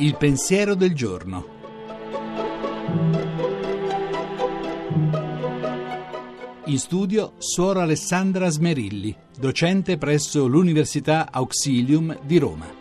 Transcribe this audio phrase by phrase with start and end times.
[0.00, 1.56] Il pensiero del giorno.
[6.66, 12.77] In studio Suora Alessandra Smerilli, docente presso l'Università Auxilium di Roma.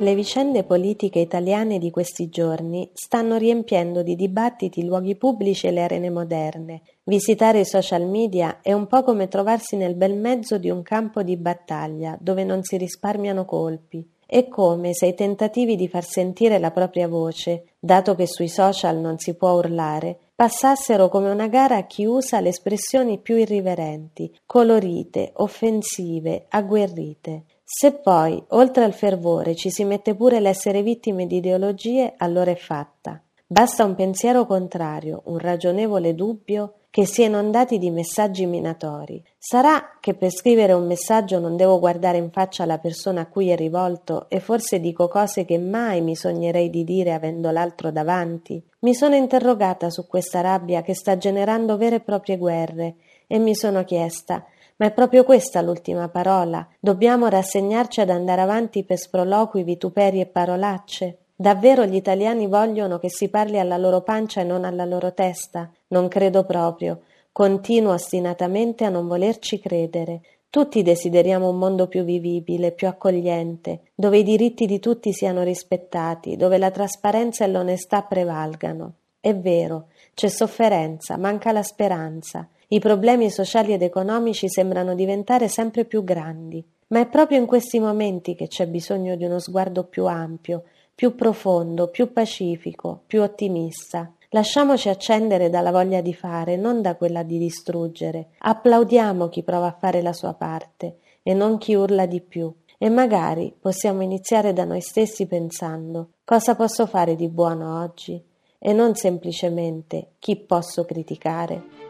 [0.00, 5.82] Le vicende politiche italiane di questi giorni stanno riempiendo di dibattiti luoghi pubblici e le
[5.82, 6.80] arene moderne.
[7.04, 11.22] Visitare i social media è un po' come trovarsi nel bel mezzo di un campo
[11.22, 14.02] di battaglia dove non si risparmiano colpi.
[14.24, 18.96] È come se i tentativi di far sentire la propria voce, dato che sui social
[18.96, 24.34] non si può urlare, passassero come una gara a chi usa le espressioni più irriverenti,
[24.46, 27.44] colorite, offensive, agguerrite.
[27.72, 32.56] Se poi, oltre al fervore, ci si mette pure l'essere vittime di ideologie, allora è
[32.56, 33.22] fatta.
[33.46, 39.22] Basta un pensiero contrario, un ragionevole dubbio, che si è inondati di messaggi minatori.
[39.38, 43.50] Sarà che per scrivere un messaggio non devo guardare in faccia la persona a cui
[43.50, 48.60] è rivolto e forse dico cose che mai mi sognerei di dire avendo l'altro davanti?
[48.80, 52.96] Mi sono interrogata su questa rabbia che sta generando vere e proprie guerre
[53.32, 54.44] e mi sono chiesta
[54.80, 56.66] ma è proprio questa l'ultima parola?
[56.80, 61.18] Dobbiamo rassegnarci ad andare avanti per sproloqui, vituperi e parolacce?
[61.36, 65.70] Davvero gli italiani vogliono che si parli alla loro pancia e non alla loro testa?
[65.88, 67.02] Non credo proprio.
[67.30, 70.22] Continuo ostinatamente a non volerci credere.
[70.48, 76.36] Tutti desideriamo un mondo più vivibile, più accogliente, dove i diritti di tutti siano rispettati,
[76.36, 78.94] dove la trasparenza e l'onestà prevalgano.
[79.20, 82.48] È vero, c'è sofferenza, manca la speranza.
[82.72, 87.80] I problemi sociali ed economici sembrano diventare sempre più grandi, ma è proprio in questi
[87.80, 90.62] momenti che c'è bisogno di uno sguardo più ampio,
[90.94, 94.12] più profondo, più pacifico, più ottimista.
[94.28, 98.28] Lasciamoci accendere dalla voglia di fare, non da quella di distruggere.
[98.38, 102.54] Applaudiamo chi prova a fare la sua parte e non chi urla di più.
[102.78, 108.22] E magari possiamo iniziare da noi stessi pensando cosa posso fare di buono oggi
[108.60, 111.89] e non semplicemente chi posso criticare.